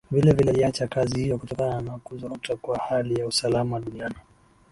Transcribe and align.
Vilevile 0.11 0.51
aliacha 0.51 0.87
kazi 0.87 1.23
hiyo 1.23 1.37
kutokana 1.37 1.81
na 1.81 1.97
kuzorota 1.99 2.55
kwa 2.55 2.77
hali 2.77 3.19
ya 3.19 3.27
usalama 3.27 3.79
duniani 3.79 4.15